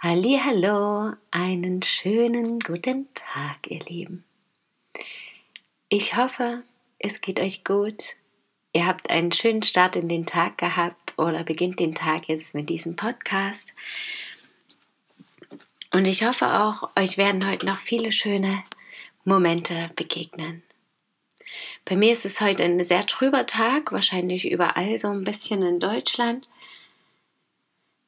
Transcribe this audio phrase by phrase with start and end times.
[0.00, 4.22] Hallo, einen schönen guten Tag, ihr Lieben.
[5.88, 6.62] Ich hoffe,
[7.00, 8.14] es geht euch gut.
[8.72, 12.68] Ihr habt einen schönen Start in den Tag gehabt oder beginnt den Tag jetzt mit
[12.68, 13.74] diesem Podcast.
[15.92, 18.62] Und ich hoffe auch, euch werden heute noch viele schöne
[19.24, 20.62] Momente begegnen.
[21.84, 25.80] Bei mir ist es heute ein sehr trüber Tag, wahrscheinlich überall so ein bisschen in
[25.80, 26.48] Deutschland.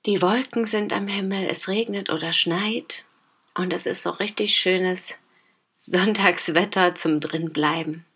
[0.06, 3.04] Die Wolken sind am Himmel, es regnet oder schneit
[3.54, 5.19] und es ist so richtig schönes
[5.75, 8.06] Sonntagswetter zum drinbleiben.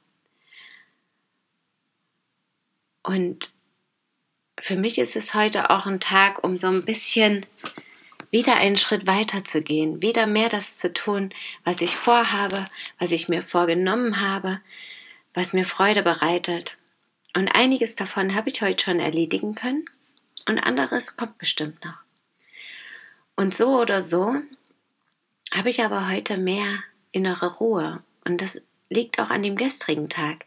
[3.02, 3.50] Und
[4.58, 7.44] für mich ist es heute auch ein Tag, um so ein bisschen
[8.30, 12.64] wieder einen Schritt weiter zu gehen, wieder mehr das zu tun, was ich vorhabe,
[12.98, 14.62] was ich mir vorgenommen habe,
[15.34, 16.78] was mir Freude bereitet.
[17.36, 19.84] Und einiges davon habe ich heute schon erledigen können
[20.46, 21.98] und anderes kommt bestimmt noch.
[23.36, 24.34] Und so oder so
[25.52, 30.44] habe ich aber heute mehr innere Ruhe und das liegt auch an dem gestrigen Tag.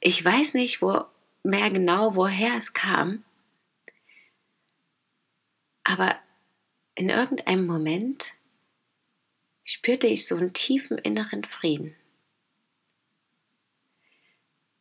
[0.00, 1.04] Ich weiß nicht wo,
[1.42, 3.24] mehr genau, woher es kam,
[5.84, 6.18] aber
[6.94, 8.34] in irgendeinem Moment
[9.64, 11.94] spürte ich so einen tiefen inneren Frieden.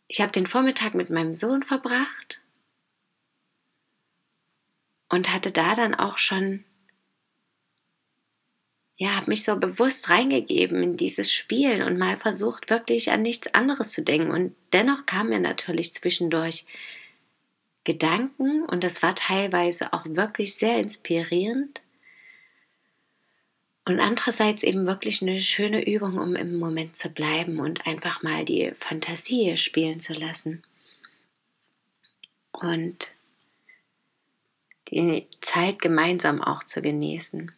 [0.07, 2.41] Ich habe den Vormittag mit meinem Sohn verbracht
[5.15, 6.65] und hatte da dann auch schon,
[8.97, 13.47] ja, habe mich so bewusst reingegeben in dieses Spielen und mal versucht, wirklich an nichts
[13.53, 14.31] anderes zu denken.
[14.31, 16.65] Und dennoch kam mir natürlich zwischendurch
[17.85, 21.81] Gedanken und das war teilweise auch wirklich sehr inspirierend.
[23.85, 28.43] Und andererseits eben wirklich eine schöne Übung, um im Moment zu bleiben und einfach mal
[28.43, 30.61] die Fantasie spielen zu lassen.
[32.51, 33.14] Und
[34.89, 37.51] die Zeit gemeinsam auch zu genießen.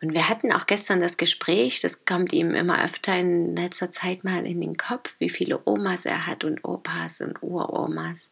[0.00, 4.22] Und wir hatten auch gestern das Gespräch, das kommt ihm immer öfter in letzter Zeit
[4.22, 8.30] mal in den Kopf, wie viele Omas er hat und Opas und Uromas.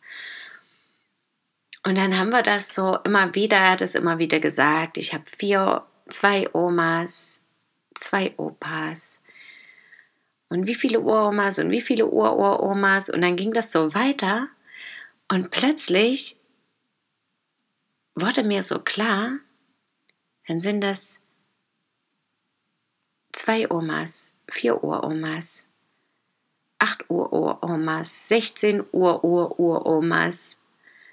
[1.84, 5.12] Und dann haben wir das so immer wieder, er hat es immer wieder gesagt, ich
[5.12, 7.42] habe vier, zwei Omas,
[7.94, 9.20] zwei Opas.
[10.48, 13.10] Und wie viele Uromas und wie viele Ururomas.
[13.10, 14.48] Und dann ging das so weiter.
[15.28, 16.36] Und plötzlich
[18.16, 19.38] wurde mir so klar,
[20.48, 21.20] dann sind das
[23.32, 25.68] zwei Omas, vier Uromas,
[26.78, 30.60] acht Uromas, 16 Ur-Ur-Uromas,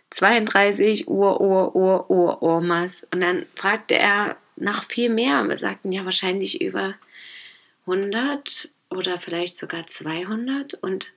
[0.09, 3.08] 32 Ur-Ur-Ur-Uromas.
[3.12, 5.44] Und dann fragte er nach viel mehr.
[5.47, 6.94] Wir sagten ja wahrscheinlich über
[7.81, 10.75] 100 oder vielleicht sogar 200.
[10.75, 11.12] Und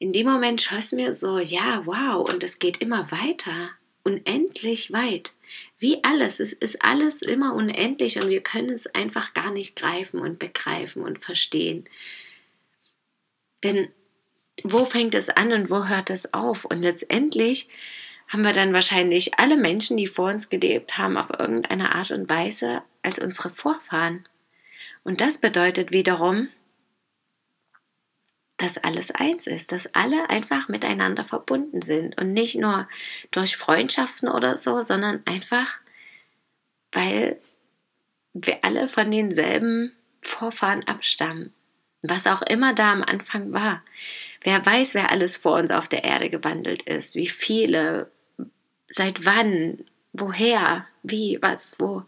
[0.00, 3.70] in dem Moment schoss mir so, ja, wow, und es geht immer weiter,
[4.02, 5.34] unendlich weit.
[5.78, 10.18] Wie alles, es ist alles immer unendlich und wir können es einfach gar nicht greifen
[10.18, 11.84] und begreifen und verstehen.
[13.62, 13.88] Denn
[14.64, 16.64] wo fängt es an und wo hört es auf?
[16.64, 17.68] Und letztendlich
[18.28, 22.30] haben wir dann wahrscheinlich alle Menschen, die vor uns gelebt haben, auf irgendeine Art und
[22.30, 24.26] Weise als unsere Vorfahren.
[25.04, 26.48] Und das bedeutet wiederum,
[28.60, 32.86] dass alles eins ist, dass alle einfach miteinander verbunden sind und nicht nur
[33.30, 35.78] durch Freundschaften oder so, sondern einfach,
[36.92, 37.40] weil
[38.34, 41.54] wir alle von denselben Vorfahren abstammen.
[42.02, 43.82] Was auch immer da am Anfang war.
[44.42, 48.10] Wer weiß, wer alles vor uns auf der Erde gewandelt ist, wie viele,
[48.86, 52.04] seit wann, woher, wie, was, wo.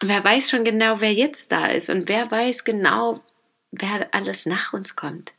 [0.00, 3.22] Wer weiß schon genau, wer jetzt da ist und wer weiß genau,
[3.72, 5.32] wer alles nach uns kommt?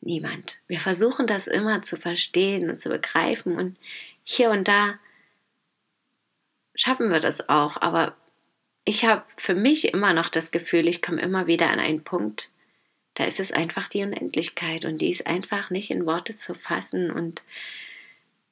[0.00, 0.58] Niemand.
[0.66, 3.76] Wir versuchen das immer zu verstehen und zu begreifen und
[4.24, 4.98] hier und da
[6.74, 8.16] schaffen wir das auch, aber
[8.84, 12.50] ich habe für mich immer noch das Gefühl, ich komme immer wieder an einen Punkt,
[13.14, 17.10] da ist es einfach die Unendlichkeit und die ist einfach nicht in Worte zu fassen
[17.10, 17.42] und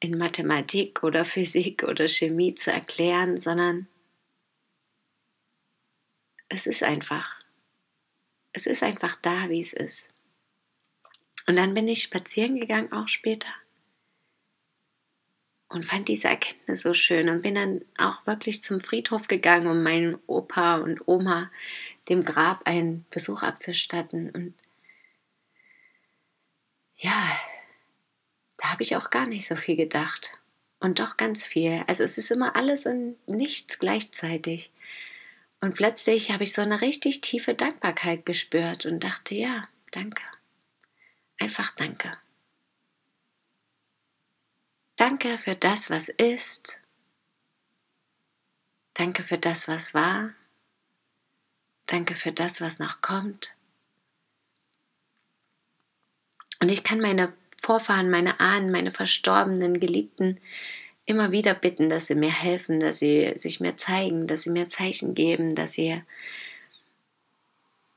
[0.00, 3.88] in Mathematik oder Physik oder Chemie zu erklären, sondern
[6.48, 7.39] es ist einfach
[8.52, 10.08] es ist einfach da, wie es ist.
[11.46, 13.48] Und dann bin ich spazieren gegangen, auch später.
[15.70, 19.82] und fand diese Erkenntnis so schön und bin dann auch wirklich zum Friedhof gegangen, um
[19.82, 21.50] meinen Opa und Oma
[22.08, 24.30] dem Grab einen Besuch abzustatten.
[24.30, 24.54] Und
[26.96, 27.38] ja,
[28.56, 30.32] da habe ich auch gar nicht so viel gedacht.
[30.80, 31.84] Und doch ganz viel.
[31.86, 34.72] Also es ist immer alles und nichts gleichzeitig.
[35.60, 40.22] Und plötzlich habe ich so eine richtig tiefe Dankbarkeit gespürt und dachte, ja, danke.
[41.38, 42.12] Einfach danke.
[44.96, 46.80] Danke für das, was ist.
[48.94, 50.34] Danke für das, was war.
[51.86, 53.56] Danke für das, was noch kommt.
[56.60, 60.40] Und ich kann meine Vorfahren, meine Ahnen, meine verstorbenen Geliebten
[61.10, 64.68] immer wieder bitten, dass sie mir helfen, dass sie sich mir zeigen, dass sie mir
[64.68, 66.02] Zeichen geben, dass sie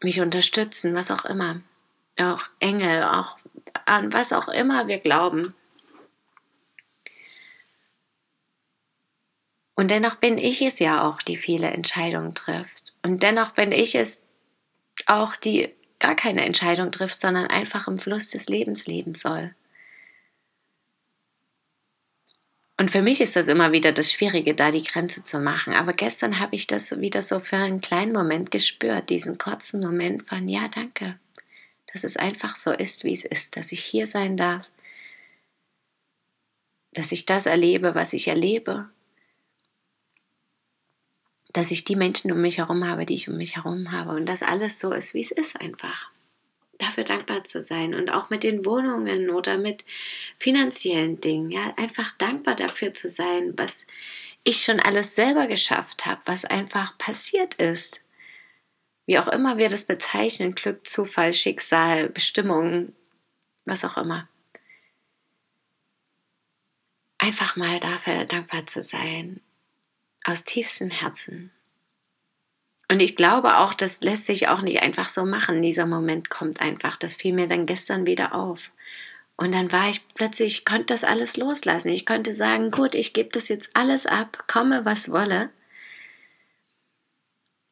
[0.02, 1.62] mich unterstützen, was auch immer.
[2.20, 3.38] Auch Engel, auch
[3.86, 5.54] an was auch immer wir glauben.
[9.76, 12.94] Und dennoch bin ich es ja auch, die viele Entscheidungen trifft.
[13.04, 14.24] Und dennoch bin ich es
[15.06, 19.56] auch, die gar keine Entscheidung trifft, sondern einfach im Fluss des Lebens leben soll.
[22.84, 25.74] Und für mich ist das immer wieder das Schwierige, da die Grenze zu machen.
[25.74, 30.24] Aber gestern habe ich das wieder so für einen kleinen Moment gespürt, diesen kurzen Moment
[30.24, 31.18] von, ja, danke,
[31.94, 34.66] dass es einfach so ist, wie es ist, dass ich hier sein darf,
[36.92, 38.90] dass ich das erlebe, was ich erlebe
[41.54, 44.28] dass ich die Menschen um mich herum habe, die ich um mich herum habe und
[44.28, 46.12] dass alles so ist, wie es ist einfach.
[46.84, 49.86] Dafür dankbar zu sein und auch mit den Wohnungen oder mit
[50.36, 53.88] finanziellen Dingen, ja, einfach dankbar dafür zu sein, was
[54.44, 58.02] ich schon alles selber geschafft habe, was einfach passiert ist.
[59.06, 62.94] Wie auch immer wir das bezeichnen, Glück, Zufall, Schicksal, Bestimmung,
[63.64, 64.28] was auch immer.
[67.18, 69.40] Einfach mal dafür dankbar zu sein
[70.26, 71.52] aus tiefstem Herzen.
[72.94, 75.64] Und ich glaube auch, das lässt sich auch nicht einfach so machen.
[75.64, 76.96] Dieser Moment kommt einfach.
[76.96, 78.70] Das fiel mir dann gestern wieder auf.
[79.36, 81.90] Und dann war ich plötzlich, ich konnte das alles loslassen.
[81.90, 85.50] Ich konnte sagen, gut, ich gebe das jetzt alles ab, komme was wolle.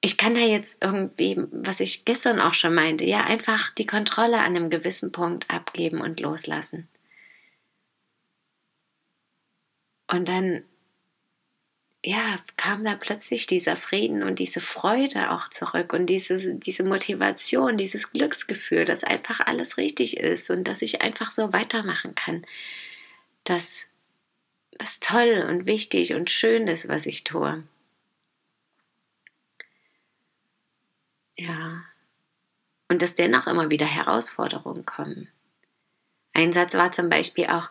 [0.01, 4.39] Ich kann da jetzt irgendwie, was ich gestern auch schon meinte, ja, einfach die Kontrolle
[4.39, 6.88] an einem gewissen Punkt abgeben und loslassen.
[10.12, 10.63] Und dann
[12.03, 17.77] ja, kam da plötzlich dieser Frieden und diese Freude auch zurück und diese, diese Motivation,
[17.77, 22.45] dieses Glücksgefühl, dass einfach alles richtig ist und dass ich einfach so weitermachen kann.
[23.44, 23.88] Dass
[24.71, 27.63] das toll und wichtig und schön ist, was ich tue.
[31.38, 31.83] Ja.
[32.88, 35.27] Und dass dennoch immer wieder Herausforderungen kommen.
[36.33, 37.69] Ein Satz war zum Beispiel auch,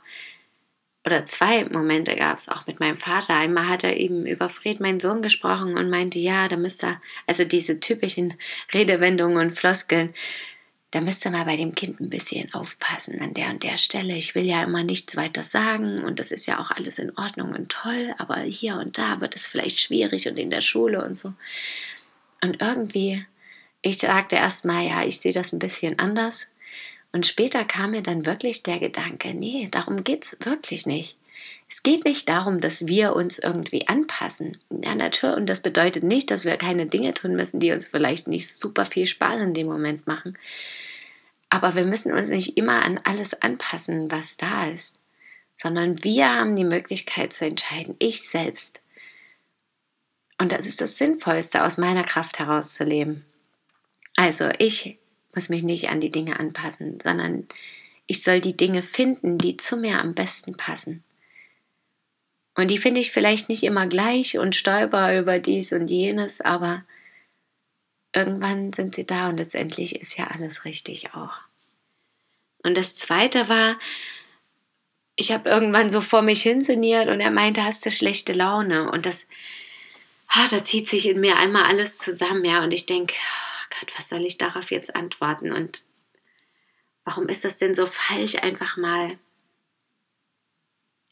[1.06, 3.35] oder zwei Momente gab es auch mit meinem Vater.
[3.35, 7.02] Einmal hat er eben über Fred, meinen Sohn, gesprochen und meinte, ja, da müsste er,
[7.26, 8.35] also diese typischen
[8.73, 10.12] Redewendungen und Floskeln,
[10.91, 14.17] da müsste mal bei dem Kind ein bisschen aufpassen an der und der Stelle.
[14.17, 17.55] Ich will ja immer nichts weiter sagen und das ist ja auch alles in Ordnung
[17.55, 21.17] und toll, aber hier und da wird es vielleicht schwierig und in der Schule und
[21.17, 21.32] so.
[22.43, 23.25] Und irgendwie,
[23.82, 26.46] ich sagte erst mal, ja, ich sehe das ein bisschen anders.
[27.12, 31.17] Und später kam mir dann wirklich der Gedanke, nee, darum geht es wirklich nicht.
[31.69, 34.58] Es geht nicht darum, dass wir uns irgendwie anpassen.
[34.70, 38.29] Ja, natürlich, und das bedeutet nicht, dass wir keine Dinge tun müssen, die uns vielleicht
[38.29, 40.37] nicht super viel Spaß in dem Moment machen.
[41.49, 45.01] Aber wir müssen uns nicht immer an alles anpassen, was da ist,
[45.55, 48.81] sondern wir haben die Möglichkeit zu entscheiden, ich selbst.
[50.39, 53.25] Und das ist das Sinnvollste, aus meiner Kraft herauszuleben.
[54.17, 54.99] Also ich
[55.34, 57.46] muss mich nicht an die Dinge anpassen, sondern
[58.06, 61.05] ich soll die Dinge finden, die zu mir am besten passen.
[62.56, 66.84] Und die finde ich vielleicht nicht immer gleich und stolper über dies und jenes, aber
[68.13, 71.39] irgendwann sind sie da und letztendlich ist ja alles richtig auch.
[72.63, 73.79] Und das zweite war,
[75.17, 78.91] ich habe irgendwann so vor mich hinseniert und er meinte, hast du schlechte Laune?
[78.91, 79.29] Und das,
[80.29, 83.15] ah, da zieht sich in mir einmal alles zusammen, ja, und ich denke,
[83.81, 85.53] Gott, was soll ich darauf jetzt antworten?
[85.53, 85.84] Und
[87.05, 89.19] warum ist das denn so falsch, einfach mal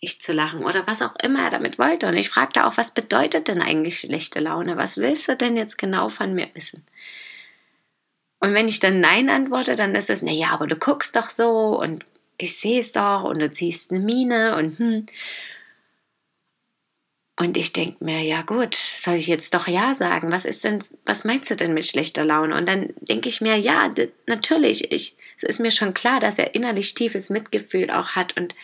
[0.00, 2.06] ich zu lachen oder was auch immer er damit wollte.
[2.06, 4.76] Und ich fragte auch, was bedeutet denn eigentlich schlechte Laune?
[4.76, 6.84] Was willst du denn jetzt genau von mir wissen?
[8.40, 11.80] Und wenn ich dann Nein antworte, dann ist es, naja, aber du guckst doch so
[11.80, 12.04] und
[12.36, 15.06] ich sehe es doch und du ziehst eine Miene und hm.
[17.40, 20.32] Und ich denke mir, ja gut, soll ich jetzt doch ja sagen?
[20.32, 22.56] Was ist denn, was meinst du denn mit schlechter Laune?
[22.56, 23.94] Und dann denke ich mir, ja,
[24.26, 28.56] natürlich, ich, es ist mir schon klar, dass er innerlich tiefes Mitgefühl auch hat und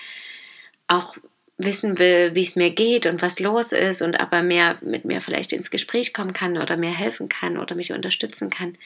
[0.89, 1.15] auch
[1.57, 5.21] wissen will, wie es mir geht und was los ist und aber mehr mit mir
[5.21, 8.77] vielleicht ins Gespräch kommen kann oder mir helfen kann oder mich unterstützen kann.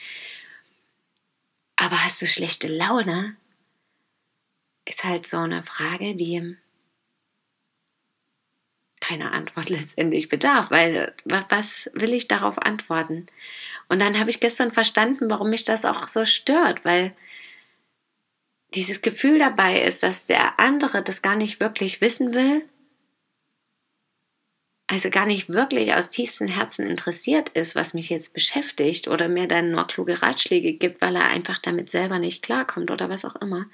[1.77, 3.35] Aber hast du schlechte Laune?
[4.85, 6.55] Ist halt so eine Frage, die
[9.09, 13.25] keine Antwort letztendlich bedarf, weil was will ich darauf antworten?
[13.87, 17.15] Und dann habe ich gestern verstanden, warum mich das auch so stört, weil
[18.75, 22.63] dieses Gefühl dabei ist, dass der andere das gar nicht wirklich wissen will,
[24.85, 29.47] also gar nicht wirklich aus tiefstem Herzen interessiert ist, was mich jetzt beschäftigt oder mir
[29.47, 33.35] dann nur kluge Ratschläge gibt, weil er einfach damit selber nicht klarkommt oder was auch
[33.37, 33.65] immer,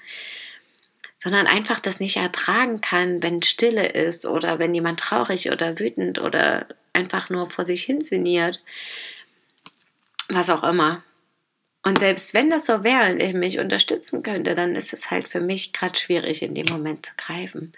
[1.16, 6.20] sondern einfach das nicht ertragen kann, wenn Stille ist oder wenn jemand traurig oder wütend
[6.20, 8.62] oder einfach nur vor sich hin sinniert,
[10.28, 11.02] was auch immer.
[11.86, 15.28] Und selbst wenn das so wäre und ich mich unterstützen könnte, dann ist es halt
[15.28, 17.72] für mich gerade schwierig in dem Moment zu greifen.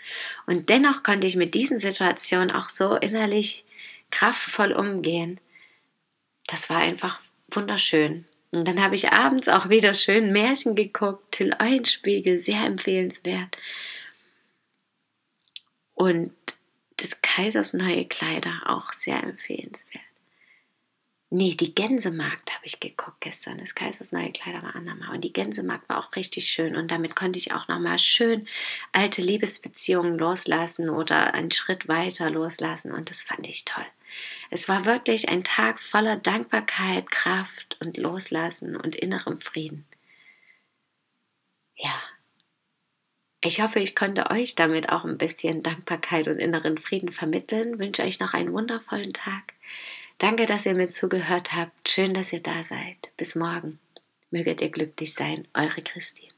[0.47, 3.67] Und dennoch konnte ich mit diesen Situationen auch so innerlich
[4.11, 5.39] kraftvoll umgehen.
[6.47, 8.25] Das war einfach wunderschön.
[8.51, 13.57] Und dann habe ich abends auch wieder schön Märchen geguckt, Till Eulenspiegel, sehr empfehlenswert.
[15.95, 16.33] Und
[17.01, 20.03] des Kaisers neue Kleider, auch sehr empfehlenswert.
[21.31, 23.59] Nee, die Gänsemarkt habe ich geguckt gestern.
[23.59, 25.15] Das Kaisers neue Kleider war andermal.
[25.15, 26.75] Und die Gänsemarkt war auch richtig schön.
[26.75, 28.49] Und damit konnte ich auch nochmal schön
[28.93, 32.93] alte Liebesbeziehungen loslassen oder einen Schritt weiter loslassen.
[32.93, 33.85] Und das fand ich toll.
[34.51, 39.87] Es war wirklich ein Tag voller Dankbarkeit, Kraft und Loslassen und innerem Frieden.
[41.77, 41.95] Ja.
[43.41, 47.75] Ich hoffe, ich konnte euch damit auch ein bisschen Dankbarkeit und inneren Frieden vermitteln.
[47.75, 49.55] Ich wünsche euch noch einen wundervollen Tag.
[50.19, 51.89] Danke, dass ihr mir zugehört habt.
[51.89, 53.13] Schön, dass ihr da seid.
[53.17, 53.79] Bis morgen.
[54.31, 55.47] Möget ihr glücklich sein.
[55.55, 56.38] Eure Christine.